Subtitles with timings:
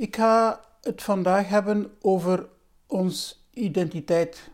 [0.00, 2.48] Ik ga het vandaag hebben over
[2.86, 4.50] ons identiteit.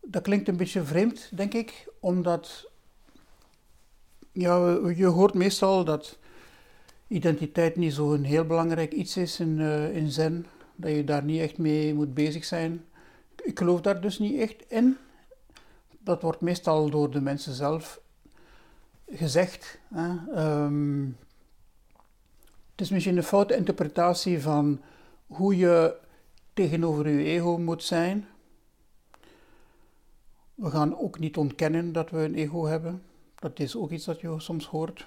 [0.00, 2.70] Dat klinkt een beetje vreemd, denk ik, omdat
[4.32, 6.18] ja, je hoort meestal dat
[7.06, 10.46] identiteit niet zo'n heel belangrijk iets is in, uh, in Zen,
[10.76, 12.84] dat je daar niet echt mee moet bezig zijn.
[13.42, 14.96] Ik geloof daar dus niet echt in.
[15.98, 18.00] Dat wordt meestal door de mensen zelf
[19.06, 19.78] gezegd.
[19.88, 20.32] Hè.
[20.34, 21.08] Ehm,
[22.76, 24.80] het is misschien een foute interpretatie van
[25.26, 25.96] hoe je
[26.52, 28.26] tegenover je ego moet zijn.
[30.54, 33.02] We gaan ook niet ontkennen dat we een ego hebben.
[33.34, 35.06] Dat is ook iets dat je soms hoort.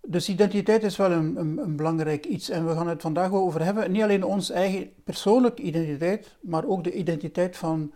[0.00, 3.64] Dus identiteit is wel een, een, een, belangrijk iets en we gaan het vandaag over
[3.64, 3.92] hebben.
[3.92, 7.92] Niet alleen onze eigen persoonlijke identiteit, maar ook de identiteit van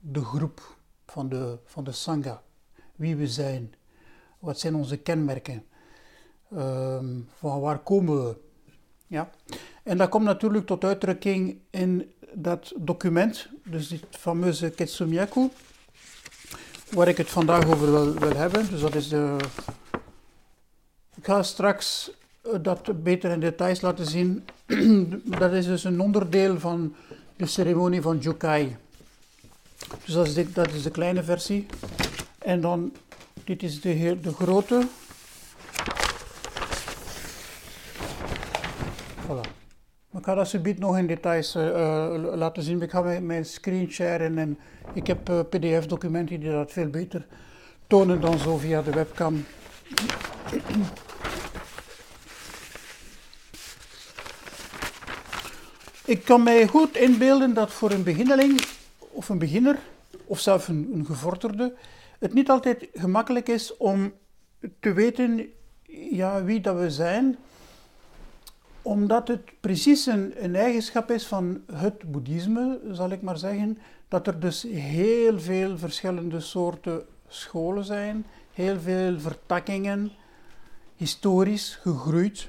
[0.00, 2.42] de groep, van de, van de Sangha.
[2.94, 3.74] Wie we zijn,
[4.38, 5.64] wat zijn onze kenmerken,
[6.52, 8.36] um, van waar komen we.
[9.06, 9.30] Ja?
[9.82, 15.48] En dat komt natuurlijk tot uitdrukking in dat document, dus dit fameuze Ketsumyaku,
[16.90, 18.70] waar ik het vandaag over wil, wil hebben.
[18.70, 19.36] Dus dat is de
[21.16, 22.10] ik ga straks
[22.42, 24.44] eh, dat beter in details laten zien.
[25.38, 26.94] dat is dus een onderdeel van
[27.36, 28.76] de ceremonie van Jukai.
[30.04, 31.66] Dus dat is, de, dat is de kleine versie.
[32.38, 32.92] En dan,
[33.44, 34.86] dit is de, de grote.
[40.16, 42.82] Ik ga dat subiet nog in details uh, laten zien.
[42.82, 44.58] Ik ga mijn, screen sharen en
[44.92, 47.26] ik heb uh, pdf-documenten die dat veel beter
[47.86, 49.44] tonen dan zo via de webcam.
[56.04, 58.64] Ik kan mij goed inbeelden dat voor een beginneling
[58.98, 59.78] of een beginner,
[60.24, 61.74] of zelfs een, een gevorderde,
[62.18, 64.12] het niet altijd gemakkelijk is om
[64.80, 65.46] te weten
[66.10, 67.36] ja, wie dat we zijn,
[68.86, 74.26] omdat het precies een, een, eigenschap is van het boeddhisme, zal ik maar zeggen, dat
[74.26, 80.10] er dus heel veel verschillende soorten scholen zijn, heel veel vertakkingen,
[80.96, 82.48] historisch gegroeid.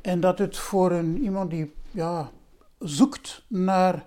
[0.00, 2.30] En dat het voor een, iemand die ja,
[2.78, 4.06] zoekt naar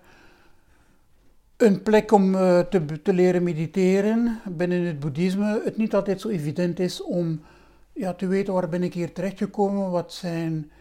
[1.57, 6.30] een plek om uh, te, te, leren mediteren binnen het boeddhisme, het niet altijd zo
[6.30, 7.41] evident is om
[7.94, 10.72] ja, te weten waar ben ik hier terechtgekomen, wat zijn...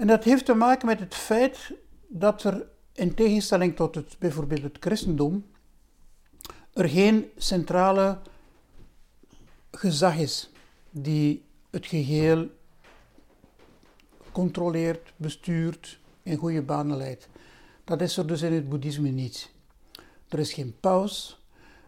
[0.00, 1.72] En dat heeft te maken met het feit
[2.08, 5.44] dat er, in tegenstelling tot het, bijvoorbeeld het christendom,
[6.72, 8.18] er geen centrale
[9.70, 10.50] gezag is
[10.90, 12.48] die het geheel
[14.32, 17.28] controleert, bestuurt, in goede banen leidt.
[17.84, 19.50] Dat is er dus in het boeddhisme niet.
[20.28, 21.42] Er is geen paus,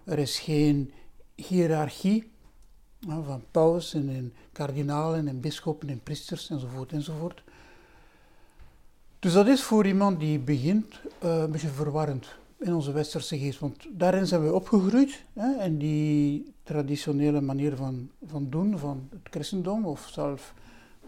[0.04, 0.92] er is geen
[1.34, 2.30] hiërarchie
[3.00, 7.42] van paus en, en kardinalen en bisschoppen en priesters enzovoort enzovoort.
[9.22, 12.26] Dus dat is voor iemand die begint uh, een beetje verwarrend
[12.58, 18.10] in onze westerse geest, want daarin zijn we opgegroeid hè, en die traditionele manier van,
[18.26, 20.54] van doen van het christendom of zelf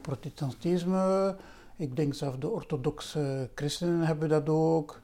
[0.01, 1.37] protestantisme,
[1.77, 5.01] ik denk zelfs de orthodoxe christenen hebben dat ook.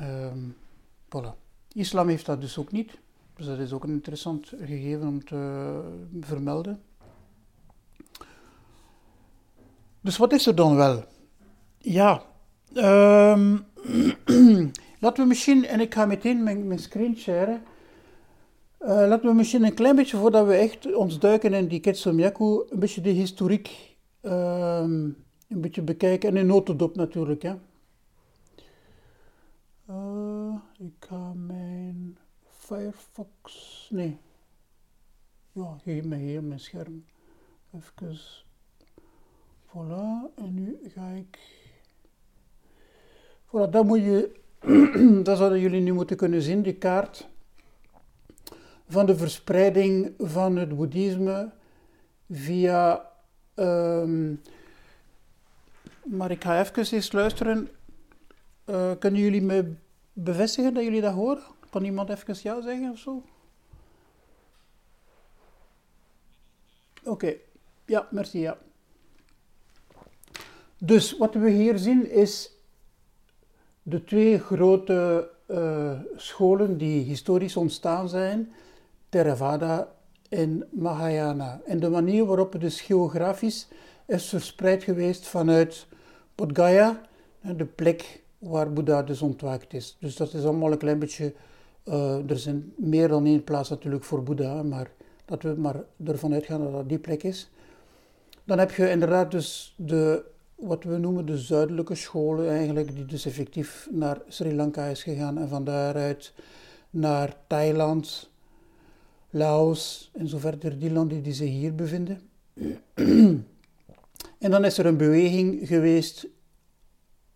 [0.00, 0.56] Um,
[1.08, 1.34] voilà.
[1.72, 2.98] Islam heeft dat dus ook niet.
[3.36, 5.80] Dus dat is ook een interessant gegeven om te
[6.20, 6.82] vermelden.
[10.00, 11.14] Dus wat is er dan wel?
[11.88, 12.22] Ja,
[12.74, 13.64] um,
[15.00, 17.62] laten we misschien, en ik ga meteen mijn, mijn screen sharen.
[18.80, 22.64] Uh, laten we misschien een klein beetje, voordat we echt ons duiken in die Ketsumyaku,
[22.68, 24.32] een beetje de historiek um,
[25.48, 26.28] een beetje bekijken.
[26.28, 27.42] En in notendop natuurlijk.
[27.42, 27.54] Hè.
[29.90, 33.88] Uh, ik ga mijn Firefox.
[33.90, 34.18] Nee.
[35.52, 37.04] Ja, geef me hier mijn scherm.
[37.74, 38.18] Even.
[39.66, 40.34] Voilà.
[40.34, 41.64] En nu ga ik.
[43.46, 44.34] Voilà, dat moet je.
[45.24, 47.28] dat zouden jullie nu moeten kunnen zien, die kaart.
[48.88, 51.52] Van de verspreiding van het boeddhisme
[52.30, 53.10] via.
[53.54, 54.40] Um,
[56.04, 57.68] maar ik ga even eens luisteren.
[58.66, 59.74] Uh, kunnen jullie me
[60.12, 61.42] bevestigen dat jullie dat horen?
[61.70, 63.22] Kan iemand even ja zeggen of zo?
[67.04, 67.34] Oké,
[67.84, 68.58] ja, merci, ja.
[70.78, 72.55] Dus wat we hier zien is
[73.88, 78.52] de twee grote uh, scholen die historisch ontstaan zijn,
[79.08, 79.92] Theravada
[80.28, 81.60] en Mahayana.
[81.66, 83.68] En de manier waarop het dus geografisch
[84.06, 85.86] is verspreid geweest vanuit
[86.34, 86.90] Bodh
[87.40, 89.96] de plek waar Boeddha dus ontwaakt is.
[90.00, 91.34] Dus dat is allemaal een klein beetje,
[91.84, 94.90] uh, er zijn meer dan één plaats natuurlijk voor Boeddha, maar
[95.24, 97.50] dat we maar ervan uitgaan dat dat die plek is.
[98.44, 100.24] Dan heb je inderdaad dus de,
[100.56, 105.38] wat we noemen de zuidelijke scholen eigenlijk, die dus effectief naar Sri Lanka is gegaan
[105.38, 106.32] en van daaruit
[106.90, 108.30] naar Thailand,
[109.30, 112.20] Laos en zo verder, die landen die zich hier bevinden.
[114.44, 116.26] en dan is er een beweging geweest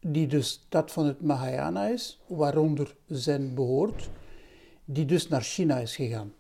[0.01, 4.11] die dus dat van het Mahayana is, waaronder Zen behoort,
[4.85, 6.33] die dus naar China is gegaan.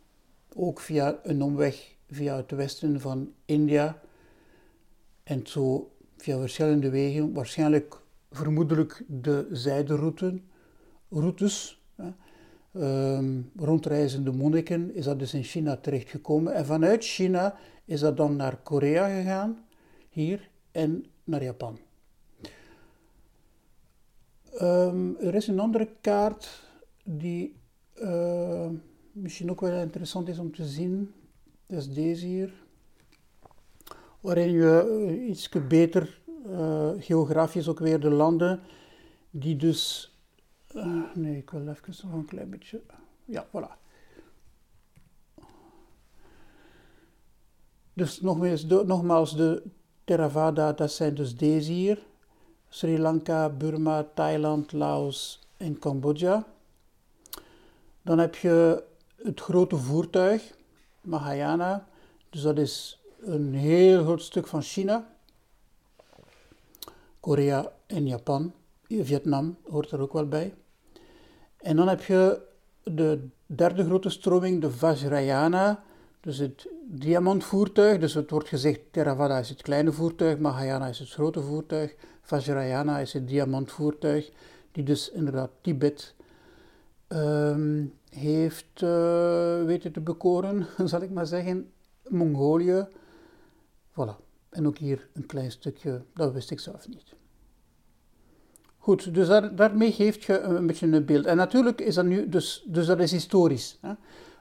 [0.54, 4.00] Ook via een omweg via het westen van India
[5.22, 5.90] en zo
[6.22, 8.00] via verschillende wegen, waarschijnlijk
[8.30, 10.40] vermoedelijk de zijderoute,
[11.08, 11.82] routes,
[12.72, 16.54] um, rondreizende monniken, is dat dus in China terechtgekomen.
[16.54, 19.64] En vanuit China is dat dan naar Korea gegaan,
[20.08, 21.78] hier, en naar Japan.
[24.60, 26.62] Um, er is een andere kaart
[27.04, 27.56] die
[28.02, 28.68] uh,
[29.12, 31.12] misschien ook wel interessant is om te zien.
[31.66, 32.52] Dat is deze hier.
[34.20, 38.60] Waarin je uh, iets beter uh, geografisch ook weer de landen
[39.30, 40.14] die dus.
[41.14, 42.80] nee, ik wil even nog een klein beetje.
[43.24, 43.78] Ja, voilà.
[47.92, 49.62] Dus nogmaals de, nogmaals, de
[50.04, 51.98] Theravada, dat zijn dus deze hier.
[52.68, 56.46] Sri Lanka, Burma, Thailand, Laos en Cambodja.
[58.02, 58.84] Dan heb je
[59.16, 60.56] het grote voertuig,
[61.00, 61.86] Mahayana.
[62.30, 65.08] Dus dat is een heel groot stuk van China.
[67.20, 68.52] Korea en Japan.
[68.88, 70.54] Vietnam hoort er ook wel bij.
[71.56, 72.40] En dan heb je
[72.82, 75.82] de derde grote stroming, de Vajrayana.
[76.20, 77.98] Dus het diamantvoertuig.
[77.98, 81.94] Dus het wordt gezegd, Theravada is het kleine voertuig, Mahayana is het grote voertuig.
[82.22, 84.30] Vajrayana is het diamantvoertuig,
[84.72, 86.14] die dus inderdaad Tibet
[87.08, 91.70] um, heeft uh, weten te bekoren, zal ik maar zeggen.
[92.08, 92.86] Mongolië.
[94.00, 94.16] Voilà.
[94.50, 97.14] En ook hier een klein stukje, dat wist ik zelf niet.
[98.78, 101.26] Goed, dus daar, daarmee geeft je een, beetje een beeld.
[101.26, 103.78] En natuurlijk is dat nu, dus, dus dat is historisch.
[103.80, 103.92] Hè?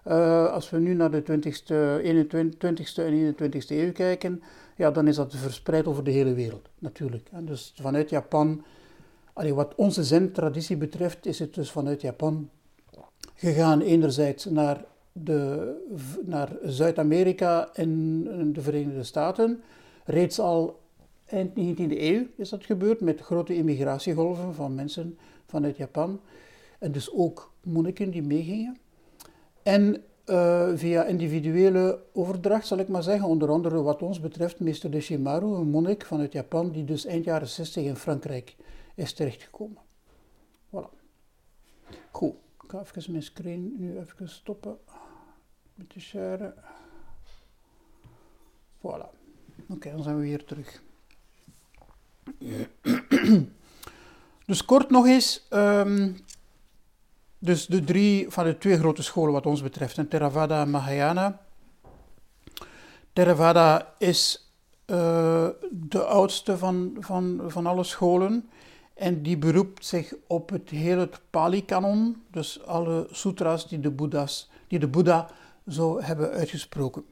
[0.07, 4.41] Uh, als we nu naar de 20ste, 21ste en 21ste eeuw kijken,
[4.75, 7.29] ja, dan is dat verspreid over de hele wereld, natuurlijk.
[7.41, 8.63] Dus vanuit Japan,
[9.33, 12.49] wat onze zen-traditie betreft, is het dus vanuit Japan
[13.35, 14.85] gegaan enerzijds naar,
[15.23, 15.73] de,
[16.25, 19.61] naar Zuid-Amerika en de Verenigde Staten.
[20.05, 20.79] Reeds al
[21.25, 26.19] eind 19e eeuw is dat gebeurd met grote immigratiegolven van mensen vanuit Japan.
[26.79, 28.77] En dus ook monniken die meegingen.
[29.63, 34.91] En uh, via individuele overdracht, zal ik maar zeggen, onder andere wat ons betreft, meester
[34.91, 38.55] de Shimaru, een monnik vanuit Japan, die dus eind jaren 60 in Frankrijk
[38.95, 39.81] is terechtgekomen.
[40.67, 40.89] Voilà.
[42.11, 42.33] Goed,
[42.63, 44.77] ik ga even mijn screen nu even stoppen
[45.79, 46.53] met de share.
[48.77, 49.09] Voilà.
[49.69, 50.81] Oké, dan zijn we weer terug.
[54.45, 56.17] dus kort nog eens, um,
[57.37, 61.41] dus de drie van de twee grote scholen wat ons betreft, Theravada en Mahayana.
[63.13, 64.51] Theravada is
[64.85, 68.49] uh, de oudste van, van, van alle scholen
[68.93, 74.79] en die beroept zich op het hele Pali-kanon, dus alle sutras die de, Boeddha's, die
[74.79, 75.29] de Boeddha
[75.69, 77.03] zo hebben uitgesproken.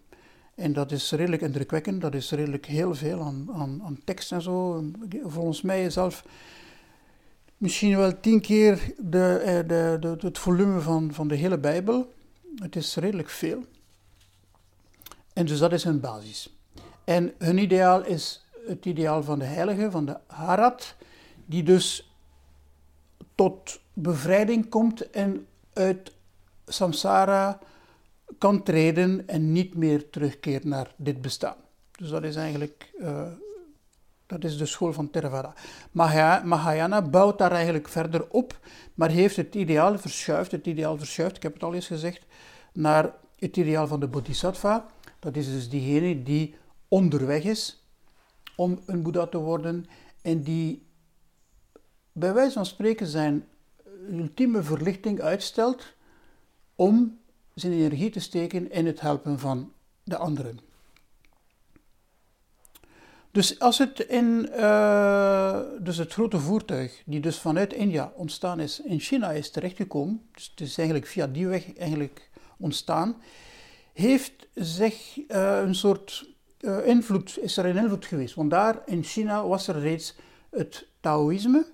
[0.55, 4.41] En dat is redelijk indrukwekkend, dat is redelijk heel veel aan, aan, aan tekst en
[4.41, 4.83] zo.
[5.23, 6.23] Volgens mij zelf
[7.57, 12.13] misschien wel tien keer de, eh, de, de, het volume van, van de hele Bijbel.
[12.55, 13.63] Het is redelijk veel.
[15.33, 16.57] En dus dat is hun basis.
[17.03, 20.95] En hun ideaal is het ideaal van de heilige, van de Harat,
[21.45, 22.11] die dus
[23.35, 26.11] tot bevrijding komt en uit
[26.65, 27.59] samsara
[28.37, 31.57] kan treden en niet meer terugkeert naar dit bestaan.
[31.91, 33.27] Dus dat is eigenlijk uh,
[34.27, 35.53] dat is de school van Theravada.
[36.43, 38.59] Mahayana bouwt daar eigenlijk verder op,
[38.93, 42.25] maar heeft het ideaal verschuift, het ideaal verschuift, ik heb het al eens gezegd,
[42.73, 44.85] naar het ideaal van de Bodhisattva.
[45.19, 46.55] Dat is dus diegene die
[46.87, 47.85] onderweg is
[48.55, 49.85] om een Boeddha te worden
[50.21, 50.85] en die
[52.11, 53.47] bij wijze van spreken zijn
[54.11, 55.93] ultieme verlichting uitstelt
[56.75, 57.16] om
[57.59, 59.71] zijn energie te steken in het helpen van
[60.03, 60.59] de anderen.
[63.31, 68.81] Dus als het in uh, dus het grote voertuig, die dus vanuit India ontstaan is,
[68.81, 73.21] in China is terechtgekomen, dus het is eigenlijk via die weg eigenlijk ontstaan,
[73.93, 78.35] heeft zich uh, een soort uh, invloed, is er een invloed geweest.
[78.35, 80.15] Want daar in China was er reeds
[80.49, 81.65] het Taoïsme,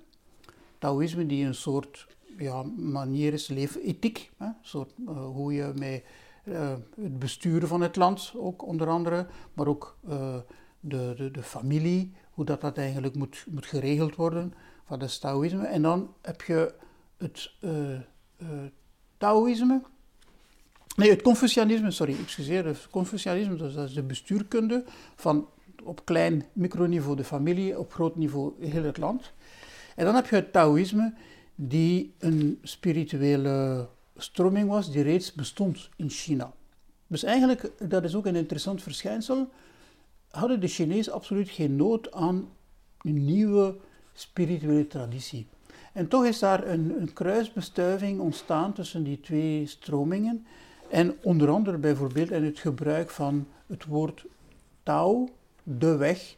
[0.80, 6.04] Taoïsme die een soort ja, manier is, leefethiek, een soort hoe je met
[6.96, 9.98] het besturen van het land, ook onder andere, maar ook
[10.80, 14.54] de, de, de familie, hoe dat, dat eigenlijk moet, moet geregeld worden,
[14.86, 15.66] van het Taoïsme.
[15.66, 16.76] En dan heb je
[17.18, 17.56] het
[19.18, 19.82] Taoïsme,
[20.96, 24.84] nee, het Confucianisme, sorry, excuseer, het Confucianisme, dus dat is de bestuurkunde
[25.16, 25.48] van
[25.84, 29.34] op klein microniveau de familie, op groot niveau heel het land.
[29.96, 31.14] En dan heb je het Taoïsme,
[31.56, 36.54] die een spirituele stroming was die reeds bestond in China.
[37.08, 39.50] Dus eigenlijk, dat is ook een interessant verschijnsel,
[40.30, 42.50] hadden de Chinezen absoluut geen nood aan
[43.02, 43.76] een nieuwe
[44.14, 45.48] spirituele traditie.
[45.94, 50.46] En toch is daar een, een kruisbestuiving ontstaan tussen die twee stromingen.
[50.90, 54.26] En onder andere bijvoorbeeld in het gebruik van het woord
[54.84, 55.30] Tao,
[55.64, 56.38] de weg,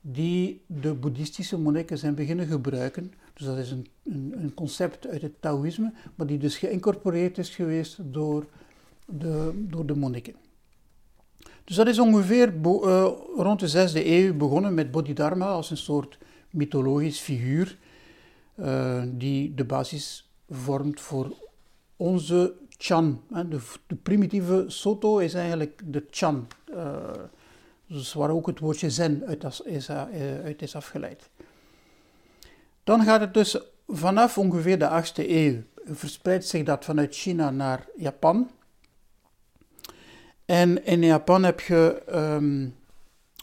[0.00, 3.12] die de boeddhistische monniken zijn beginnen gebruiken.
[3.34, 7.98] Dus dat is een, een, concept uit het Taoïsme, maar die dus geïncorporeerd is geweest
[8.12, 8.46] door
[9.06, 10.34] de, door de monniken.
[11.64, 16.18] Dus dat is ongeveer uh, rond de 6e eeuw begonnen met Bodhidharma als een soort
[16.50, 17.78] mythologisch figuur
[18.56, 21.36] uh, die de basis vormt voor
[21.96, 23.20] onze Chan.
[23.28, 26.46] De, de, primitieve Soto is eigenlijk de Chan.
[26.70, 27.10] Uh,
[27.86, 31.30] dus waar ook het woordje zen uit is, uit is afgeleid.
[32.84, 37.86] Dan gaat het dus vanaf ongeveer de 8e eeuw, verspreidt zich dat vanuit China naar
[37.96, 38.50] Japan.
[40.44, 42.76] En in Japan heb je, um,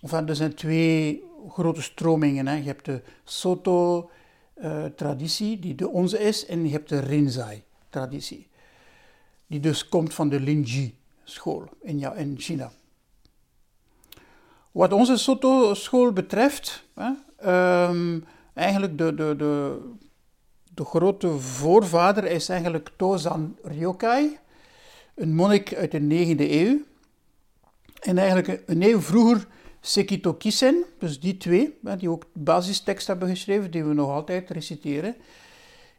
[0.02, 2.48] enfin, er zijn twee grote stromingen.
[2.48, 2.56] Hè.
[2.56, 8.48] Je hebt de Soto-traditie, die de onze is, en je hebt de Rinzai-traditie,
[9.48, 12.72] die dus komt van de Linji-school in, ja, in China.
[14.72, 17.12] Wat onze Soto-school betreft, hè,
[17.90, 19.80] um, eigenlijk de, de, de,
[20.74, 24.38] de grote voorvader is eigenlijk Tozan Ryokai,
[25.16, 26.80] een monnik uit de 9e eeuw.
[28.00, 29.48] En eigenlijk een eeuw vroeger
[29.80, 35.16] Sekito Kisen, dus die twee, die ook basistekst hebben geschreven, die we nog altijd reciteren,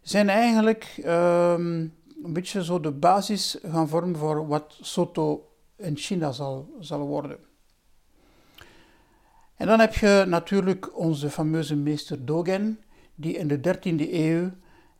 [0.02, 6.32] zijn eigenlijk um, een beetje zo de basis gaan vormen voor wat Soto in China
[6.32, 7.38] zal, zal worden.
[9.56, 12.80] En dan heb je natuurlijk onze fameuze meester Dogen,
[13.14, 14.50] die in de 13e eeuw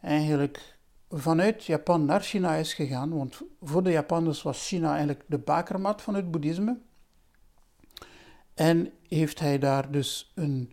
[0.01, 0.77] eigenlijk
[1.11, 3.17] vanuit Japan naar China is gegaan.
[3.17, 6.79] Want voor de Japanners was China eigenlijk de bakermat van het boeddhisme.
[8.55, 10.73] En heeft hij daar dus een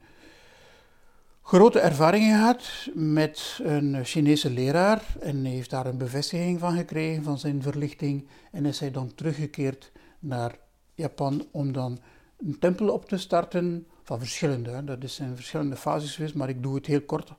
[1.42, 7.38] grote ervaring gehad met een Chinese leraar en heeft daar een bevestiging van gekregen van
[7.38, 10.58] zijn verlichting en is hij dan teruggekeerd naar
[10.94, 12.00] Japan om dan
[12.46, 14.84] een tempel op te starten van verschillende.
[14.84, 17.32] Dat is in verschillende fases geweest, maar ik doe het heel kort.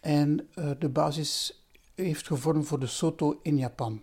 [0.00, 4.02] En uh, de basis heeft gevormd voor de Soto in Japan.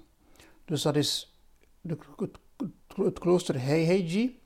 [0.66, 1.34] Dus dat is
[1.82, 2.38] de, het,
[2.96, 4.40] het, klooster Heiheiji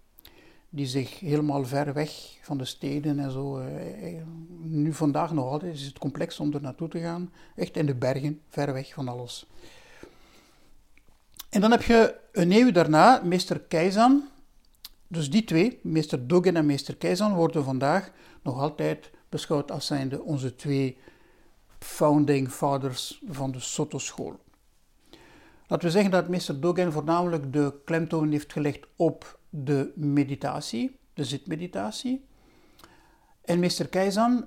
[0.70, 3.58] die zich helemaal ver weg van de steden en zo.
[3.58, 4.24] Eh, eh,
[4.62, 7.32] nu vandaag nog altijd is het complex om er naartoe te gaan.
[7.56, 9.48] Echt in de bergen, ver weg van alles.
[11.50, 14.24] En dan heb je een eeuw daarna meester Keizan.
[15.08, 18.12] Dus die twee, meester Dogen en meester Keizan, worden vandaag
[18.44, 20.98] nog altijd beschouwd als zijnde onze twee
[21.80, 24.40] founding fathers van de Soto-school.
[25.68, 31.24] Laten we zeggen dat meester Dogen voornamelijk de klemtoon heeft gelegd op de meditatie, de
[31.24, 32.26] zitmeditatie.
[33.42, 34.46] En meester Keizan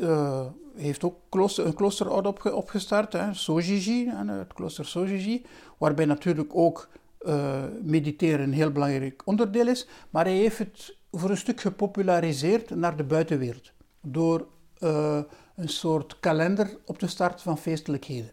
[0.00, 5.44] uh, heeft ook klooster, een kloosterorde op, opgestart, hè, Sojiji, het klooster Sojiji,
[5.78, 6.88] waarbij natuurlijk ook
[7.26, 12.70] uh, mediteren een heel belangrijk onderdeel is, maar hij heeft het voor een stuk gepopulariseerd
[12.70, 14.46] naar de buitenwereld, door
[14.78, 15.20] uh,
[15.56, 18.30] een soort kalender op te starten van feestelijkheden.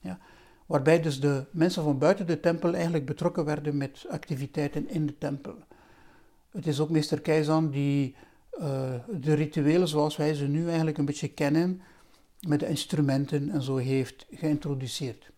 [0.00, 0.18] Ja
[0.66, 5.18] waarbij dus de mensen van buiten de tempel eigenlijk betrokken werden met activiteiten in de
[5.18, 5.54] tempel.
[6.50, 8.14] Het is ook meester Keizan die
[8.58, 11.80] uh, de rituelen zoals wij ze nu eigenlijk een beetje kennen,
[12.40, 15.30] met de instrumenten en zo heeft geïntroduceerd.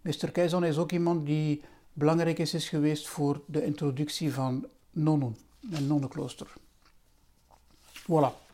[0.00, 1.62] Meester Keizan is ook iemand die
[1.98, 5.36] belangrijk is, is geweest voor de introductie van nonnen,
[5.70, 6.52] een nonnenklooster.
[8.02, 8.46] Voilà.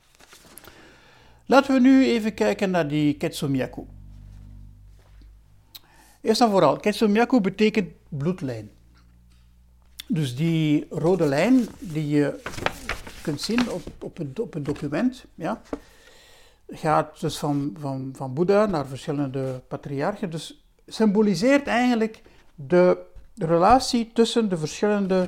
[1.46, 3.86] Laten we nu even kijken naar die Ketsumiyaku.
[6.20, 8.70] Eerst en vooral, Ketsumiyaku betekent bloedlijn.
[10.08, 12.40] Dus die rode lijn die je
[13.22, 15.62] kunt zien op, op, het, op document, ja,
[16.68, 20.30] gaat dus van, van, van Boeddha naar verschillende patriarchen.
[20.30, 22.22] Dus symboliseert eigenlijk
[22.54, 25.26] de, de relatie tussen de verschillende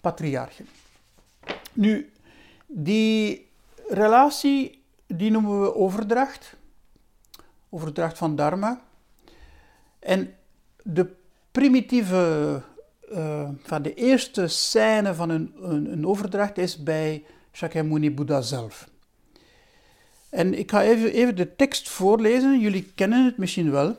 [0.00, 0.66] patriarchen.
[1.72, 2.12] Nu,
[2.66, 3.48] die
[3.88, 6.56] relatie die noemen we overdracht.
[7.68, 8.80] Overdracht van dharma.
[9.98, 10.34] En
[10.82, 11.06] de
[11.52, 12.62] primitieve
[13.12, 18.88] uh, van de eerste scène van een, een, een overdracht is bij Shakyamuni Buddha zelf.
[20.28, 23.96] En ik ga even, even de tekst voorlezen, jullie kennen het misschien wel.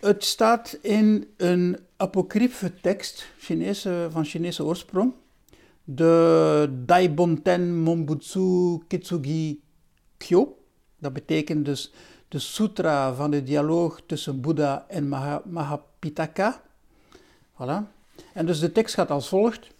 [0.00, 5.12] Het staat in een apocryfe tekst Chinese, van Chinese oorsprong.
[5.84, 9.60] De Daibonten Monbutsu Kitsugi
[10.16, 10.56] Kyo.
[10.98, 11.92] Dat betekent dus
[12.28, 15.08] de sutra van de dialoog tussen Boeddha en
[15.44, 16.62] Mahapitaka.
[17.52, 17.82] Voilà.
[18.32, 19.70] En dus de tekst gaat als volgt.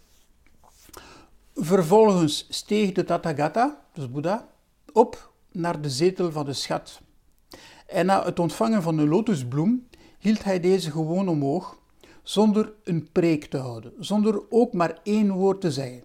[1.55, 4.49] Vervolgens steeg de Tathagata, dus Boeddha,
[4.93, 7.01] op naar de zetel van de schat.
[7.87, 9.87] En na het ontvangen van een lotusbloem
[10.19, 11.79] hield hij deze gewoon omhoog,
[12.25, 16.05] zonder een preek te houden, zonder ook maar één woord te zeggen.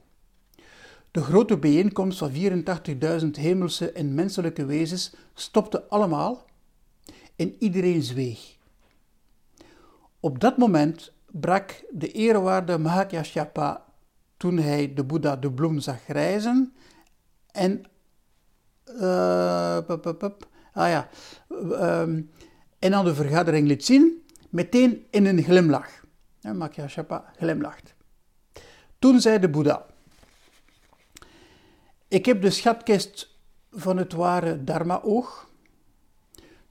[1.12, 6.46] De grote bijeenkomst van 84.000 hemelse en menselijke wezens stopte allemaal
[7.36, 8.58] en iedereen zweeg.
[10.20, 13.86] Op dat moment brak de eerwaarde Mahakyashyapa
[14.38, 16.74] toen hij de Boeddha de bloem zag rijzen
[17.52, 17.84] en
[18.86, 19.78] uh,
[20.74, 21.10] ah ja,
[21.72, 22.22] ehm,
[22.80, 25.99] en aan de vergadering liet zien, meteen in een glimlach.
[26.40, 27.96] Ja, Mahakyashyapa glimlacht.
[29.00, 29.86] Toen zei de Boeddha,
[32.08, 33.38] ik heb de schatkist
[33.72, 35.50] van het ware Dharma-oog,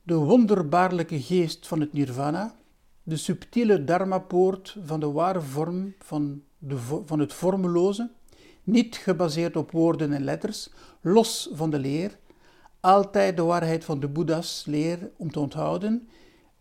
[0.03, 2.55] de wonderbaarlijke geest van het nirvana,
[3.03, 8.11] de subtiele Dharma-poort van de ware vorm van, de, van het vormeloze,
[8.63, 10.71] niet gebaseerd op woorden en letters,
[11.01, 12.19] los van de leer,
[12.81, 16.09] altijd de waarheid van de Boeddha's leer om te onthouden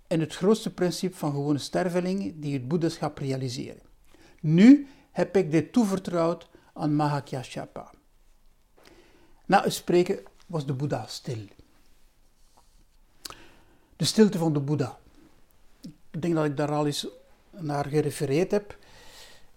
[0.07, 3.81] en het grootste principe van gewone stervelingen die het Boeddhaschap realiseren.
[4.41, 7.91] Nu heb ik dit toevertrouwd aan Mahakyashyapa.
[9.45, 11.47] Na het spreken was de Boeddha stil.
[13.95, 14.99] De stilte van de Boeddha.
[16.11, 17.07] Ik denk dat ik daar al eens
[17.51, 18.77] naar gerefereerd heb.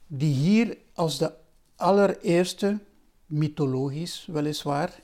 [0.07, 1.33] Die hier als de
[1.77, 2.79] allereerste,
[3.27, 5.03] mythologisch weliswaar,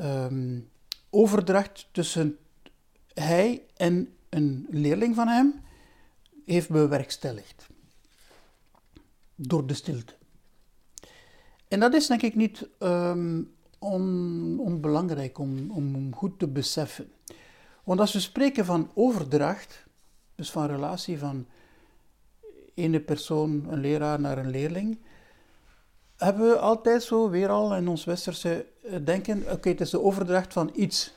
[0.00, 0.70] um,
[1.10, 2.38] overdracht tussen
[3.14, 5.60] hij en een leerling van hem
[6.44, 7.66] heeft bewerkstelligd.
[9.34, 10.14] Door de stilte.
[11.68, 17.12] En dat is denk ik niet um, on, onbelangrijk om, om goed te beseffen.
[17.84, 19.84] Want als we spreken van overdracht,
[20.34, 21.46] dus van relatie van
[22.74, 24.98] ene persoon, een leraar naar een leerling,
[26.16, 30.00] hebben we altijd zo weer al in ons westerse eh, denken, oké, het is de
[30.00, 31.12] overdracht van iets,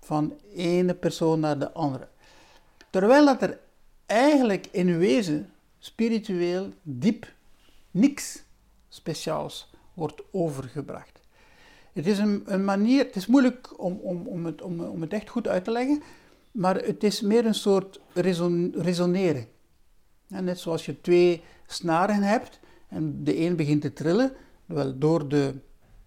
[0.00, 2.08] van ene persoon naar de andere.
[2.92, 3.58] Terwijl dat er
[4.06, 7.32] eigenlijk in wezen, spiritueel, diep,
[7.90, 8.42] niks
[8.88, 11.20] speciaals wordt overgebracht.
[11.92, 15.12] Het is een, een manier, het is moeilijk om, om, om, het, om, om het
[15.12, 16.02] echt goed uit te leggen,
[16.50, 19.46] maar het is meer een soort reson, resoneren.
[20.26, 24.32] net zoals je twee snaren hebt en de een begint te trillen,
[24.66, 25.54] wel door de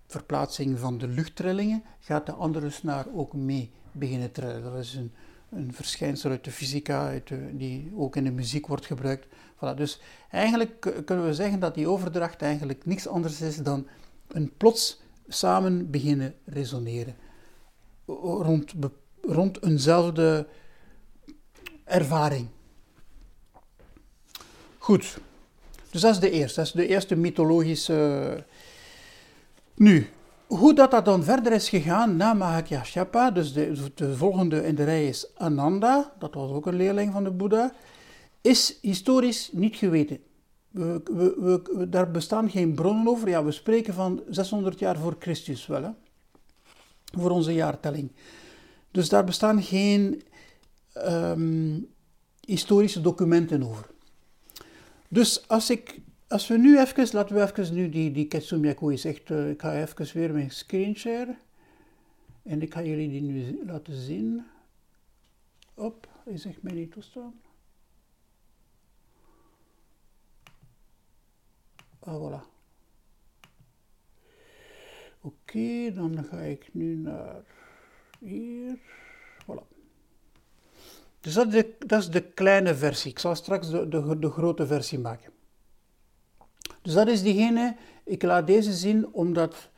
[0.07, 4.63] verplaatsing van de luchttrillingen gaat de andere snaar ook mee beginnen trillen.
[4.63, 5.11] Dat is een,
[5.49, 9.27] een verschijnsel uit de fysica, uit die ook in de muziek wordt gebruikt.
[9.55, 13.87] Voilà, dus eigenlijk kunnen we zeggen dat die overdracht eigenlijk niks anders is dan
[14.27, 17.15] een plots samen beginnen resoneren
[18.05, 18.73] rond,
[19.21, 20.47] rond eenzelfde
[21.83, 22.47] ervaring.
[24.77, 25.17] Goed,
[25.89, 28.43] dus dat is de eerste, dat is de eerste mythologische.
[29.75, 30.09] Nu,
[30.47, 34.83] hoe dat, dat dan verder is gegaan na Mahakyashyapa, dus de, de volgende in de
[34.83, 37.73] rij is Ananda, dat was ook een leerling van de Boeddha,
[38.41, 40.19] is historisch niet geweten.
[40.71, 43.29] We, we, daar bestaan geen bronnen over.
[43.29, 45.89] Ja, we spreken van 600 jaar voor Christus wel, hè?
[47.19, 48.11] voor onze jaartelling.
[48.91, 50.23] Dus daar bestaan geen
[50.97, 51.87] um,
[52.45, 53.85] historische documenten over.
[55.07, 59.05] Dus als, ik, als we nu even, laten we even nu die, die Ketsumyaku is
[59.05, 61.37] echt, uh, ik ga even weer mijn screen share.
[62.43, 64.45] En ik ga jullie die nu laten zien.
[65.73, 67.33] Op, hij zegt mij niet toestaan.
[71.99, 72.53] Ah, voilà.
[75.21, 77.43] Oké, dan ga ik nu naar
[78.19, 78.77] hier.
[79.43, 79.73] Voilà.
[81.19, 83.11] Dus dat is, de, dat is de kleine versie.
[83.11, 85.33] Ik zal straks de, de, de grote versie maken.
[86.85, 89.69] Dus dat is diegene, ik laat deze zien omdat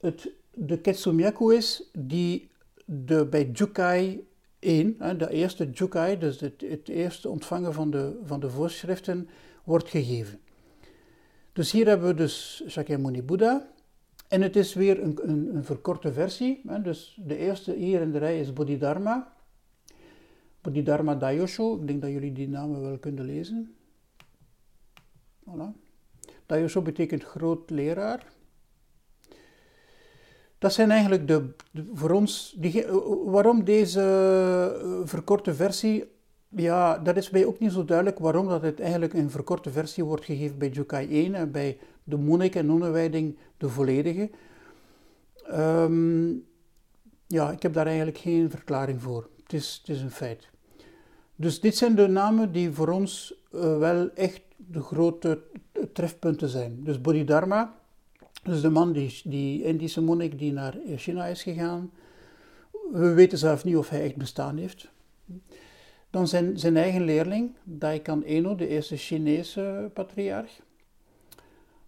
[0.00, 2.50] het de Ketsumyaku is die
[2.84, 4.26] de, bij Jukai
[4.58, 9.28] 1, de eerste Jukai, dus het, het eerste ontvangen van de, van de voorschriften,
[9.64, 10.40] wordt gegeven.
[11.52, 13.68] Dus hier hebben we dus Shakyamuni Buddha.
[14.28, 16.60] En het is weer een, een, een verkorte versie.
[16.82, 19.32] Dus de eerste hier in de rij is Bodhidharma.
[20.60, 21.76] Bodhidharma Dayosho.
[21.76, 23.74] Ik denk dat jullie die namen wel kunnen lezen.
[25.44, 25.85] Voilà.
[26.46, 28.26] Daiyosho betekent groot leraar.
[30.58, 31.48] Dat zijn eigenlijk de,
[31.92, 32.86] voor ons, die,
[33.24, 34.00] waarom deze
[34.80, 36.04] eh, verkorte versie,
[36.48, 40.04] ja, dat is mij ook niet zo duidelijk waarom dat het eigenlijk een verkorte versie
[40.04, 44.30] wordt gegeven bij Jukai 1 en bij de monnik en nonnenwijding de volledige.
[45.50, 46.44] Um,
[47.26, 49.28] ja, ik heb daar eigenlijk geen verklaring voor.
[49.42, 50.48] Het is, het is een feit.
[51.36, 55.42] Dus dit zijn de namen die voor ons wel echt de grote
[55.92, 56.84] trefpunten zijn.
[56.84, 57.74] Dus Bodhidharma,
[58.42, 61.90] dus de man, die, die Indische monnik die naar China is gegaan.
[62.92, 64.90] We weten zelf niet of hij echt bestaan heeft.
[66.10, 70.60] Dan zijn, zijn eigen leerling, Daikan Eno, de eerste Chinese patriarch.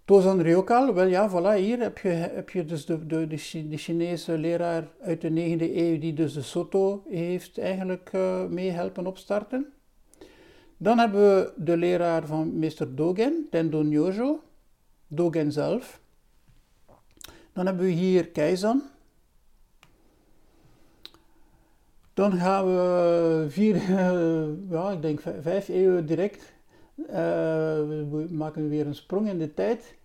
[0.04, 4.38] Tozan Ryokal, wel ja, voilà, hier heb je, heb je dus de, de, de, Chinese
[4.38, 9.72] leraar uit de 9e eeuw die dus de Soto heeft eigenlijk uh, mee helpen opstarten.
[10.78, 14.40] Dan hebben we de leraar van meester Dogen, Tendo Nyojo,
[15.06, 16.00] Dogen zelf.
[17.52, 18.82] Dan hebben we hier Keizan.
[22.14, 23.74] Dan gaan we vier,
[24.74, 26.52] ja, ik denk vijf eeuwen direct.
[26.98, 29.96] Uh, we maken weer een sprong in de tijd.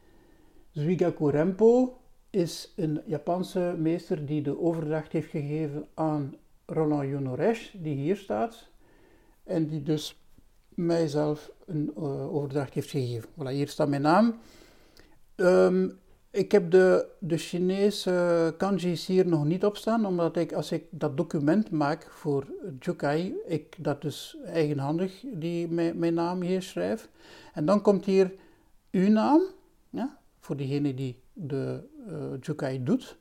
[0.71, 1.97] Zuigaku Rempo
[2.29, 8.69] is een Japanse meester die de overdracht heeft gegeven aan Roland Yonoresh, die hier staat.
[9.43, 10.22] En die dus
[10.75, 13.29] mijzelf een uh, overdracht heeft gegeven.
[13.29, 14.36] Voilà, hier staat mijn naam.
[15.36, 20.71] Um, ik heb de, de Chinese kanji's hier nog niet op staan, omdat ik als
[20.71, 22.45] ik dat document maak voor
[22.79, 27.09] Jukai, ik dat dus eigenhandig die, mijn, mijn naam hier schrijf.
[27.53, 28.33] En dan komt hier
[28.91, 29.41] uw naam,
[29.89, 33.17] ja, voor diegene die de uh, Jukai doet.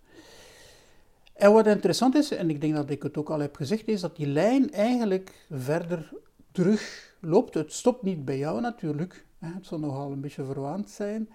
[1.32, 4.00] En wat interessant is, en ik denk dat ik het ook al heb gezegd, is
[4.00, 6.12] dat die lijn eigenlijk verder
[6.52, 7.54] terug loopt.
[7.54, 11.28] Het stopt niet bij jou natuurlijk, het zal nogal een beetje verwaand zijn.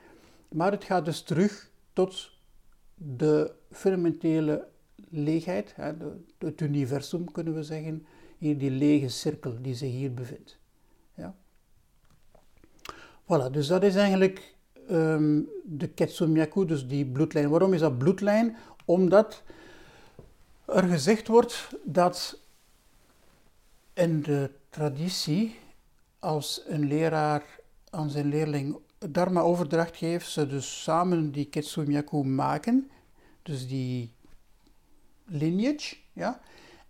[0.48, 2.32] Maar het gaat dus terug tot
[2.96, 4.68] de fundamentele
[5.10, 5.76] leegheid,
[6.38, 8.06] het universum kunnen we zeggen,
[8.38, 10.60] hier die lege cirkel die zich hier bevindt.
[11.14, 11.36] Ja.
[13.24, 14.56] Voilà, dus dat is eigenlijk
[14.90, 17.50] um, de Ketsumyaku, dus die bloedlijn.
[17.50, 18.56] Waarom is dat bloedlijn?
[18.86, 19.44] Omdat
[20.66, 22.40] er gezegd wordt dat
[23.94, 25.60] in de traditie,
[26.20, 32.90] als een leraar aan zijn leerling Dharma-overdracht geeft, ze dus samen die Ketsumyaku maken,
[33.44, 34.12] dus die
[35.26, 36.42] lineage, ja,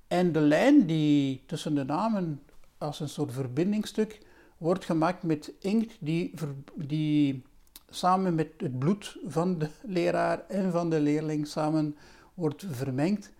[0.08, 2.42] en de lijn die tussen de namen
[2.78, 4.20] als een soort verbindingstuk
[4.58, 6.34] wordt gemaakt met inkt die,
[6.76, 7.44] die
[7.90, 11.96] samen met het bloed van de leraar en van de leerling samen
[12.34, 13.32] wordt vermengd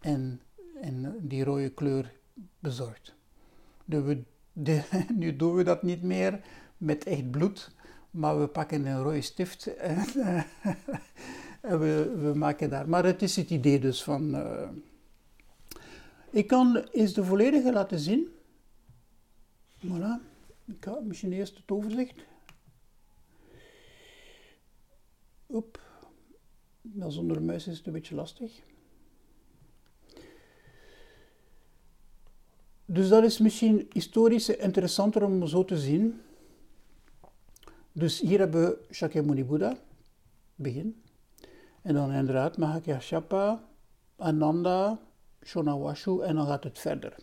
[0.00, 0.40] en,
[0.80, 2.12] en die rode kleur
[2.58, 3.14] bezorgt.
[3.84, 4.22] De,
[5.14, 6.40] nu doen we dat niet meer
[6.76, 7.74] met echt bloed,
[8.10, 10.04] maar we pakken een rode stift en,
[11.60, 12.88] en we, we, maken daar.
[12.88, 14.34] Maar het is het idee dus van.
[14.34, 14.68] Uh,
[16.30, 18.28] ik kan eens de volledige laten zien.
[19.86, 20.34] Voilà.
[20.66, 22.24] Ik ga misschien eerst het overzicht.
[25.48, 25.80] Oep.
[26.80, 28.62] Maar zonder muis is het een beetje lastig.
[32.86, 36.20] Dus dat is misschien historisch interessanter om zo te zien.
[37.92, 39.76] Dus hier hebben we Shakyamuni Buddha,
[40.54, 41.02] begin.
[41.82, 43.64] En dan inderdaad Mahakashapa,
[44.16, 44.98] Ananda,
[45.44, 47.14] Shonawashu en dan gaat het verder.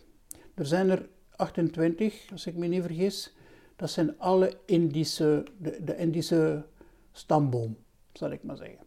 [0.54, 3.34] Er zijn er 28, als ik me niet vergis.
[3.76, 6.64] Dat zijn alle Indische, de, de Indische
[7.12, 7.76] stamboom,
[8.12, 8.83] zal ik maar zeggen.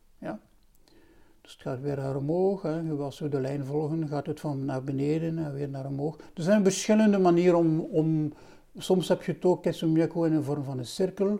[1.47, 2.61] Dus het gaat weer naar omhoog.
[2.61, 2.91] Hè.
[2.91, 6.17] Als we de lijn volgen, gaat het van naar beneden en weer naar omhoog.
[6.33, 7.79] Er zijn verschillende manieren om...
[7.79, 8.33] om
[8.77, 11.39] soms heb je het ook Kesumyaku in de vorm van een cirkel.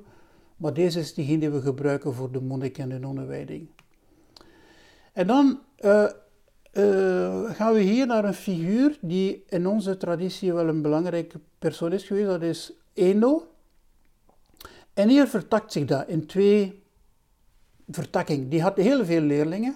[0.58, 3.67] Maar deze is diegene die we gebruiken voor de monnik en de nonnenwijding.
[5.13, 6.10] En dan uh,
[6.74, 11.93] uh, gaan we hier naar een figuur die in onze traditie wel een belangrijke persoon
[11.93, 12.28] is geweest.
[12.28, 13.48] Dat is Eno.
[14.93, 16.84] En hier vertakt zich dat in twee
[17.89, 18.50] vertakkingen.
[18.50, 19.76] Die had heel veel leerlingen.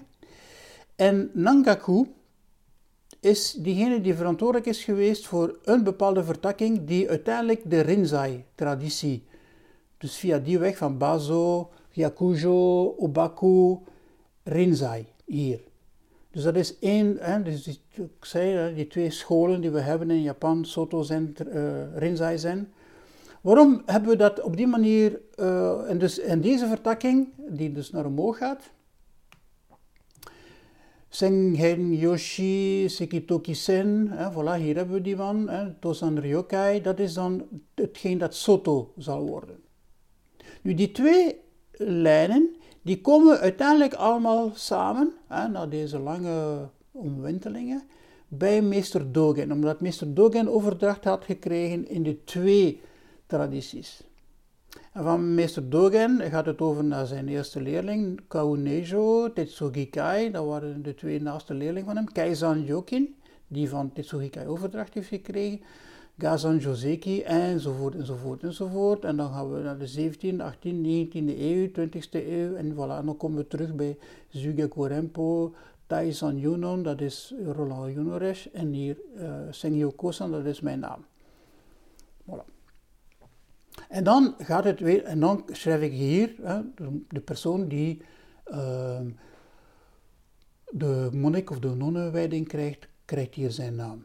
[1.02, 2.06] En Nangaku
[3.20, 9.24] is diegene die verantwoordelijk is geweest voor een bepaalde vertakking die uiteindelijk de Rinzai-traditie
[9.98, 13.78] dus via die weg van Bazo, Hyakujo, Obaku,
[14.44, 15.60] Rinzai, hier.
[16.32, 20.22] Dus dat is één, hè, dus ik zei, die twee scholen die we hebben in
[20.22, 22.74] Japan, Soto en uh, Rinzai zijn.
[23.42, 27.92] Waarom hebben we dat op die manier, uh, en dus in deze vertakking, die dus
[27.92, 28.72] naar omhoog gaat,
[31.14, 37.00] Sengen Yoshi Sekitoki Sen, hè, voilà, hier hebben we die van, hè, Tosan Ryokai, dat
[37.00, 39.60] is dan hetgeen dat Soto zal worden.
[40.62, 41.36] Nu, die twee
[41.72, 47.84] lijnen, die komen uiteindelijk allemaal samen, hè, na deze lange omwentelingen,
[48.28, 49.52] bij meester Dogen.
[49.52, 52.82] Omdat meester Dogen overdracht had gekregen in de twee
[53.26, 54.02] tradities.
[54.94, 60.32] Van meester Dogen gaat het over naar zijn eerste leerling, Kaunejo Tetsugikai.
[60.32, 62.12] Dat waren de twee naaste leerlingen van hem.
[62.12, 63.16] Keizan Jokin,
[63.48, 65.62] die van Tetsugikai overdracht heeft gekregen.
[66.18, 69.06] Gazan Joseki, enzovoort, enzovoort, enzovoort.
[69.06, 72.56] En dan gaan we naar de 17e, 18e, 19e eeuw, 20e eeuw.
[72.56, 73.98] En voilà, dan komen we terug bij
[74.30, 75.54] Zugeku Rempo,
[75.88, 78.46] Taisan Yunon, dat is Roland Yunoresh.
[78.46, 81.06] En hier uh, Sengyo Kosan, dat is mijn naam.
[83.92, 86.60] En dan gaat het weer, en dan schrijf ik hier, hè,
[87.10, 88.02] de persoon die
[88.52, 89.00] uh,
[90.70, 94.04] de monnik of de nonnenwijding krijgt, krijgt hier zijn naam.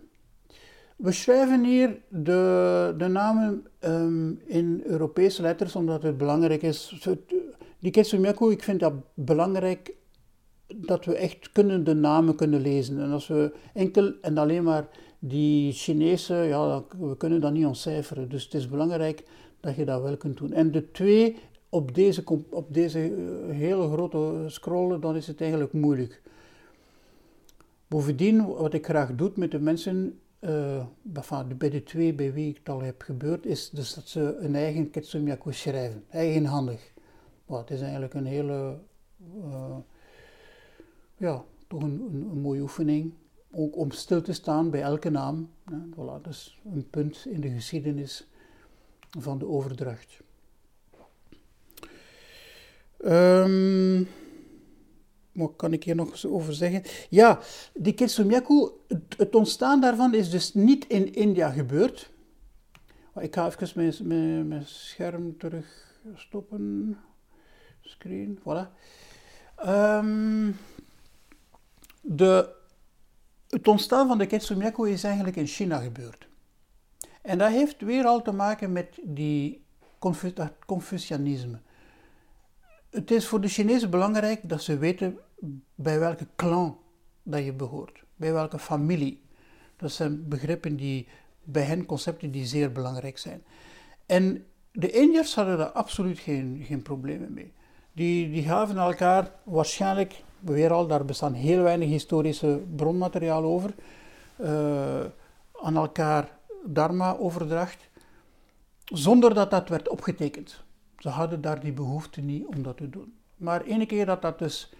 [0.96, 7.06] We schrijven hier de, de namen um, in Europese letters omdat het belangrijk is.
[7.78, 9.94] Die Ketsumiaku, ik vind dat belangrijk
[10.76, 13.00] dat we echt kunnen de namen kunnen lezen.
[13.00, 18.28] En als we enkel en alleen maar die Chinese, ja, we kunnen dat niet ontcijferen.
[18.28, 19.24] Dus het is belangrijk
[19.66, 20.52] dat je dat wel kunt doen.
[20.52, 21.36] En de twee
[21.68, 26.22] op deze, op deze eh, hele grote scrollen, dan is het eigenlijk moeilijk.
[27.88, 30.84] Bovendien, wat ik graag doe met de mensen, uh,
[31.56, 34.54] bij de twee bij wie ik het al heb gebeurd, is dus dat ze een
[34.54, 36.92] eigen Ketsumyaku schrijven, eigenhandig.
[37.46, 38.78] Maar het is eigenlijk een hele,
[39.44, 39.76] uh,
[41.16, 43.12] ja, toch een, mooie oefening.
[43.50, 45.50] Ook om stil te staan bij elke naam.
[45.70, 48.28] Voilà, dat is een punt in de geschiedenis
[49.16, 50.20] van de overdracht.
[53.04, 54.08] Um,
[55.32, 56.82] wat kan ik hier nog over zeggen?
[57.08, 57.40] Ja,
[57.74, 58.70] die Kitsumyaku,
[59.16, 62.10] het, ontstaan daarvan is dus niet in India gebeurd.
[63.20, 66.96] Ik ga even mijn, mijn, scherm terug stoppen.
[67.80, 68.68] Screen, voilà.
[69.66, 70.56] Um,
[72.00, 72.54] de,
[73.48, 76.28] het ontstaan van de Kitsumyaku is eigenlijk in China gebeurd.
[77.26, 79.64] En dat heeft weer al te maken met die
[80.34, 81.58] dat Confucianisme.
[82.90, 85.18] Het is voor de Chinezen belangrijk dat ze weten
[85.74, 86.78] bij welke clan
[87.22, 89.22] dat je behoort, bij welke familie.
[89.76, 91.08] Dat zijn begrippen die
[91.42, 93.42] bij hen concepten die zeer belangrijk zijn.
[94.06, 97.52] En de Indiërs hadden daar absoluut geen, geen problemen mee.
[97.92, 103.74] Die, die gaven elkaar waarschijnlijk, weer al, daar bestaan heel weinig historische bronmateriaal over,
[104.40, 105.04] uh,
[105.62, 106.35] aan elkaar
[106.68, 107.88] dharma-overdracht,
[108.84, 110.64] zonder dat dat werd opgetekend.
[110.98, 113.14] Ze hadden daar die behoefte niet om dat te doen.
[113.36, 114.72] Maar ene keer dat dat dus,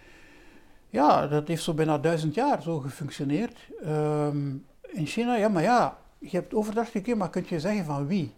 [0.90, 3.58] ja, dat heeft zo bijna duizend jaar zo gefunctioneerd.
[3.82, 4.48] Ehm,
[4.80, 8.34] in China, ja, maar ja, je hebt overdracht gekregen, maar kun je zeggen van wie?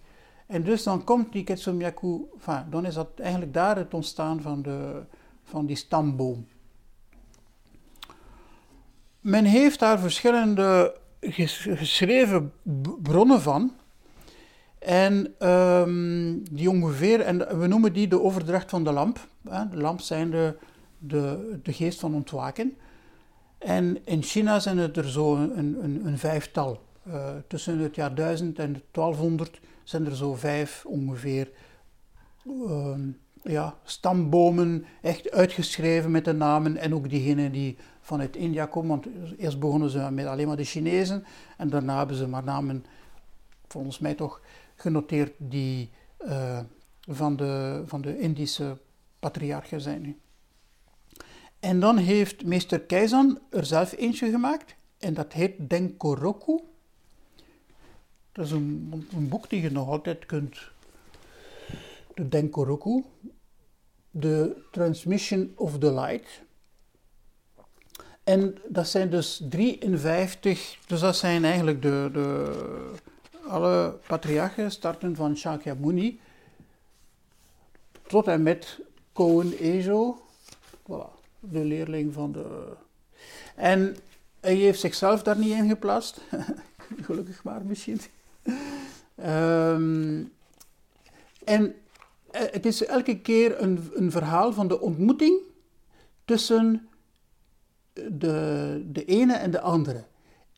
[0.46, 4.62] En dus dan komt die Ketsumyaku, enfin, dan is dat eigenlijk daar het ontstaan van,
[4.62, 5.02] de,
[5.42, 6.46] van die stamboom.
[9.20, 12.52] Men heeft daar verschillende geschreven
[13.02, 13.72] bronnen van.
[14.78, 19.28] En um, die ongeveer, en we noemen die de overdracht van de lamp.
[19.70, 20.56] De lamp zijn de,
[20.98, 22.76] de, de geest van ontwaken.
[23.58, 26.86] En in China zijn het er zo een, een, een vijftal.
[27.08, 31.50] Uh, tussen het jaar 1000 en 1200 zijn er zo vijf ongeveer
[32.46, 32.94] uh,
[33.42, 38.88] ja, stambomen, echt uitgeschreven met de namen en ook diegenen die vanuit India komen.
[38.88, 39.06] Want
[39.38, 41.24] eerst begonnen ze met alleen maar de Chinezen
[41.56, 42.84] en daarna hebben ze maar namen,
[43.68, 44.40] volgens mij toch,
[44.74, 45.90] genoteerd die
[46.26, 46.60] uh,
[47.00, 48.78] van, de, van de Indische
[49.18, 50.16] patriarchen zijn.
[51.60, 56.60] En dan heeft meester Keizan er zelf eentje gemaakt en dat heet Denkoroku.
[58.32, 60.70] Dat is een, een boek die je nog altijd kunt.
[62.18, 63.04] De Denkoroku,
[64.18, 66.42] The Transmission of the Light.
[68.24, 72.52] En dat zijn dus 53, dus dat zijn eigenlijk de, de,
[73.46, 76.20] alle patriarchen, starten van Shakyamuni
[78.06, 78.80] tot en met
[79.12, 80.22] Koen Ezo,
[80.82, 82.76] voilà, de leerling van de...
[83.54, 83.96] En
[84.40, 86.20] hij heeft zichzelf daar niet in geplaatst,
[87.06, 88.00] gelukkig maar misschien.
[89.16, 90.32] um,
[91.44, 91.74] en
[92.38, 95.40] het is elke keer een, een verhaal van de ontmoeting
[96.24, 96.88] tussen
[97.92, 100.04] de, de ene en de andere.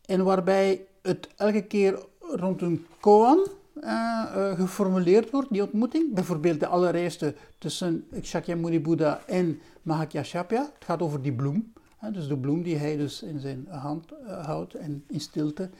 [0.04, 3.48] En waarbij het elke keer rond een koan
[3.82, 6.14] uh, geformuleerd wordt, die ontmoeting.
[6.14, 10.62] Bijvoorbeeld de allereerste tussen Shakyamuni Buddha en Mahakyashapya.
[10.74, 11.72] Het gaat over die bloem.
[12.12, 15.70] Dus de bloem die hij dus in zijn hand houdt en in stilte.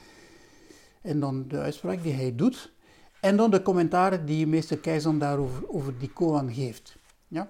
[1.03, 2.73] En dan de uitspraak die hij doet.
[3.21, 6.97] En dan de commentaren die meester Keizan daarover over die koan geeft.
[7.29, 7.49] Ja?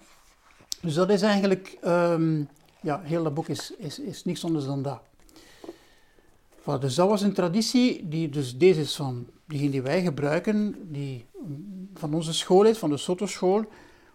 [0.80, 2.48] Dus dat is eigenlijk, um,
[2.80, 5.00] ja, heel dat boek is, is, is niks anders dan dat.
[6.80, 11.26] dus dat was een traditie, die, dus deze is van diegene die wij gebruiken, die
[11.94, 13.64] van onze school is, van de Soto-school.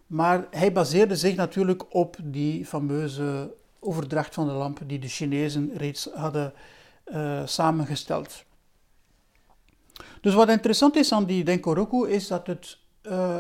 [0.08, 5.72] Maar hij baseerde zich natuurlijk op die fameuze overdracht van de lamp die de Chinezen
[5.76, 6.54] reeds hadden
[7.06, 8.44] uh, samengesteld.
[10.26, 13.40] Dus wat interessant is aan die Denkoroku is dat het uh,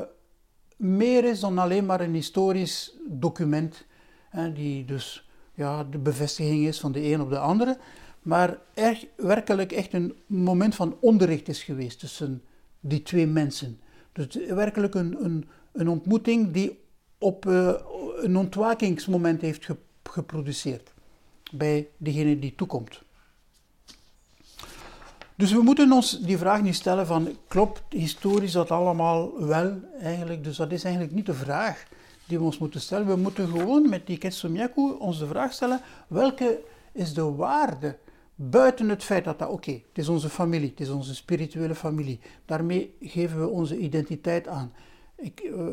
[0.78, 3.86] meer is dan alleen maar een historisch document,
[4.30, 7.78] hè, die dus ja, de bevestiging is van de een op de andere,
[8.21, 12.43] maar er werkelijk echt een moment van onderricht is geweest tussen
[12.80, 13.80] die twee mensen.
[14.12, 16.80] Dus werkelijk een, een, een ontmoeting die
[17.17, 17.74] op uh,
[18.15, 19.67] een ontwakingsmoment heeft
[20.04, 20.93] geproduceerd
[21.52, 23.05] bij degene die toekomt.
[25.38, 30.43] Dus we moeten ons die vraag niet stellen van klopt historisch dat allemaal wel eigenlijk.
[30.43, 31.86] Dus dat is eigenlijk niet de vraag
[32.26, 33.08] die we ons moeten stellen.
[33.08, 36.60] We moeten gewoon met die Ketsumyaku ons de vraag stellen welke
[36.91, 37.98] is de waarde
[38.36, 42.19] buiten het feit dat dat oké, het is onze familie, het is onze spirituele familie.
[42.45, 44.74] Daarmee geven we onze identiteit aan.
[45.17, 45.65] Ik, uh,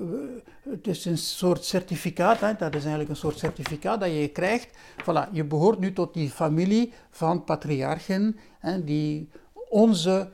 [0.70, 4.68] het is een soort certificaat, hè, dat is eigenlijk een soort certificaat dat je krijgt.
[5.02, 9.28] Voilà, je behoort nu tot die familie van patriarchen hè, die
[9.72, 10.28] onze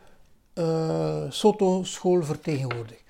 [0.55, 3.03] uh, Soto-school vertegenwoordigt.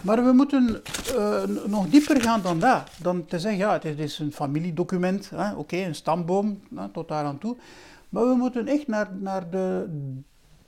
[0.00, 0.82] Maar we moeten
[1.14, 2.90] uh, nog dieper gaan dan dat.
[3.02, 7.38] Dan te zeggen, ja, het is een familiedocument, oké, een stamboom, hè, tot daar aan
[7.38, 7.56] toe.
[8.08, 9.86] Maar we moeten echt naar, naar de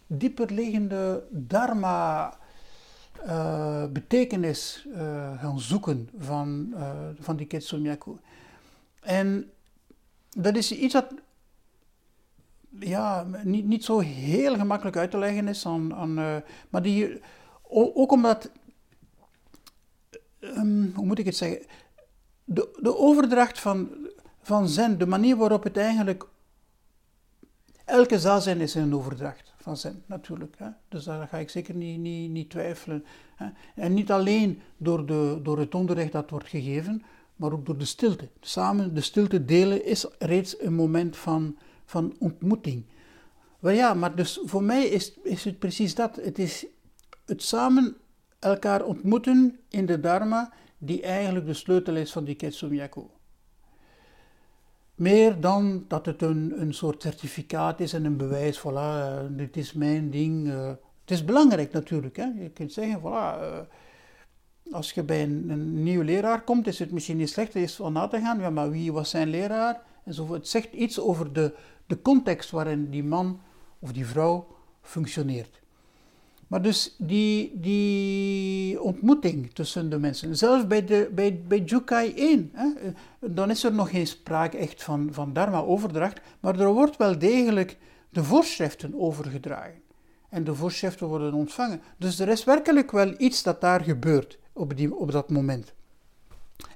[0.06, 2.34] dieperliggende dharma
[3.26, 4.86] uh, betekenis
[5.38, 6.74] gaan zoeken van,
[7.20, 8.16] van die Ketsumyaku.
[9.00, 9.50] En
[10.30, 11.06] dat is iets dat
[12.80, 15.64] ja, niet, niet zo heel gemakkelijk uit te leggen is.
[15.64, 16.36] Uh,
[16.68, 17.20] maar die,
[17.68, 18.50] ook omdat,
[20.40, 21.66] um, hoe moet ik het zeggen,
[22.44, 23.88] de, de overdracht van,
[24.42, 26.26] van zen, de manier waarop het eigenlijk,
[27.84, 30.54] elke zazen is een overdracht van zen, natuurlijk.
[30.58, 30.68] Hè?
[30.88, 33.04] Dus daar ga ik zeker niet, niet, niet twijfelen.
[33.36, 33.46] Hè?
[33.74, 37.02] En niet alleen door, de, door het onderricht dat wordt gegeven,
[37.36, 38.28] maar ook door de stilte.
[38.40, 42.84] Samen de stilte delen is reeds een moment van van ontmoeting.
[43.58, 46.16] Wel ja, maar dus voor mij is, is het precies dat.
[46.16, 46.66] Het is
[47.26, 47.96] het samen
[48.38, 53.02] elkaar ontmoeten in de Dharma die eigenlijk de sleutel is van die Ketsumyaku.
[54.94, 59.72] Meer dan dat het een, een soort certificaat is en een bewijs, voilà, dit is
[59.72, 60.46] mijn ding.
[60.46, 60.68] Uh,
[61.00, 62.16] het is belangrijk natuurlijk.
[62.16, 62.24] Hè?
[62.24, 63.58] Je kunt zeggen, voilà, uh,
[64.70, 67.92] als je bij een, een nieuwe leraar komt, is het misschien niet slecht eens om
[67.92, 69.82] na te gaan, ja, maar wie was zijn leraar?
[70.04, 70.38] Enzovoort.
[70.38, 71.54] Het zegt iets over de,
[71.86, 73.40] de context waarin die man
[73.78, 74.46] of die vrouw
[74.82, 75.60] functioneert.
[76.46, 82.50] Maar dus die, die ontmoeting tussen de mensen, zelfs bij, de, bij, bij Jukai 1,
[82.52, 82.68] hè,
[83.20, 87.76] dan is er nog geen sprake echt van, van dharma-overdracht, maar er wordt wel degelijk
[88.08, 89.84] de voorschriften overgedragen.
[90.28, 91.80] En de voorschriften worden ontvangen.
[91.98, 95.74] Dus er is werkelijk wel iets dat daar gebeurt op, die, op dat moment.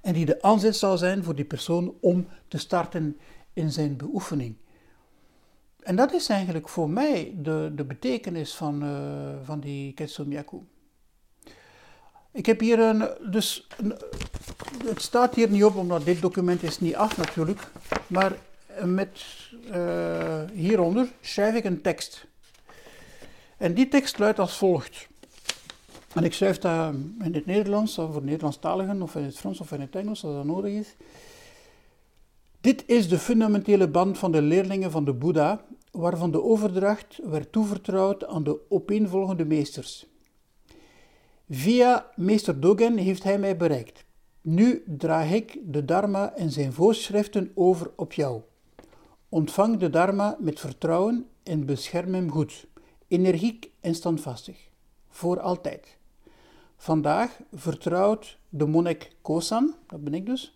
[0.02, 3.16] En die de aanzet zal zijn voor die persoon om te starten
[3.52, 4.56] in zijn beoefening.
[5.82, 8.90] En dat is eigenlijk voor mij de, de betekenis van, uh,
[9.44, 10.58] van die Ketsumyaku.
[12.32, 13.94] Ik heb hier een, dus, een,
[14.84, 17.70] het staat hier niet op, omdat dit document is niet af natuurlijk,
[18.06, 18.32] maar
[18.84, 19.24] met
[19.74, 22.26] uh, hieronder schrijf ik een tekst.
[23.56, 25.08] En die tekst luidt als volgt.
[26.14, 29.72] En ik schrijf dat in het Nederlands, of voor Nederlandstaligen, of in het Frans of
[29.72, 30.94] in het Engels, als dat nodig is.
[32.60, 37.52] Dit is de fundamentele band van de leerlingen van de Boeddha, waarvan de overdracht werd
[37.52, 40.06] toevertrouwd aan de opeenvolgende meesters.
[41.50, 44.04] Via meester Dogen heeft hij mij bereikt.
[44.40, 48.40] Nu draag ik de Dharma en zijn voorschriften over op jou.
[49.28, 52.66] Ontvang de Dharma met vertrouwen en bescherm hem goed,
[53.08, 54.68] energiek en standvastig,
[55.08, 55.98] voor altijd.
[56.76, 60.54] Vandaag vertrouwt de monnik Kosan, dat ben ik dus,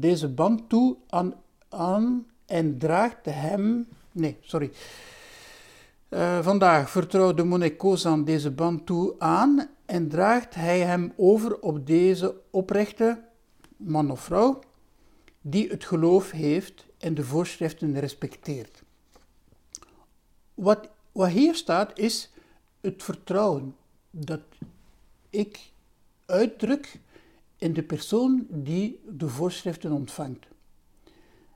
[0.00, 1.34] deze band toe aan,
[1.68, 3.88] aan en draagt hem.
[4.12, 4.70] Nee, sorry.
[6.08, 11.60] Uh, vandaag vertrouwt de monnik Kozan deze band toe aan en draagt hij hem over
[11.60, 13.22] op deze oprechte
[13.76, 14.60] man of vrouw
[15.40, 18.82] die het geloof heeft en de voorschriften respecteert.
[20.54, 22.30] Wat, wat hier staat is
[22.80, 23.76] het vertrouwen
[24.10, 24.40] dat
[25.30, 25.70] ik
[26.26, 26.98] uitdruk
[27.58, 30.46] in de persoon die de voorschriften ontvangt.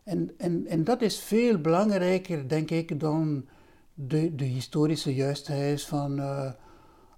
[0.05, 3.47] En, en, en dat is veel belangrijker, denk ik, dan
[3.95, 6.51] de, de historische juistheid van uh,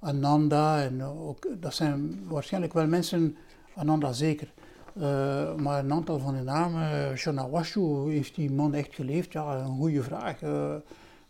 [0.01, 0.83] Ananda.
[0.83, 3.37] En ook, dat zijn waarschijnlijk wel mensen,
[3.75, 4.53] Ananda zeker.
[4.97, 9.33] Uh, maar een aantal van de namen, Shonawashu, heeft die man echt geleefd?
[9.33, 10.39] Ja, een goede vraag.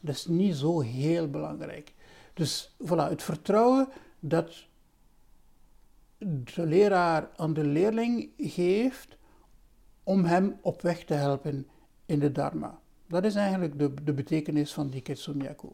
[0.01, 1.93] Dat is niet zo heel belangrijk.
[2.35, 3.89] Dus voilà, het vertrouwen
[4.21, 4.67] dat
[6.19, 9.17] de leraar aan de leerling geeft
[10.03, 11.67] om hem op weg te helpen
[12.07, 12.79] in de Dharma.
[13.07, 15.69] Dat is eigenlijk de, de betekenis van die Ketsunyaku.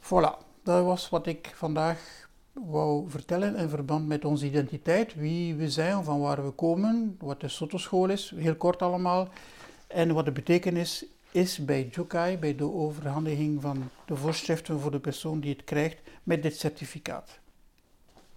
[0.00, 5.70] Voilà, dat was wat ik vandaag wou vertellen in verband met onze identiteit, wie we
[5.70, 9.28] zijn, van waar we komen, wat de Soto-school is, heel kort allemaal,
[9.86, 15.00] en wat de betekenis is bij Jukai, bij de overhandiging van de voorschriften voor de
[15.00, 17.38] persoon die het krijgt met dit certificaat.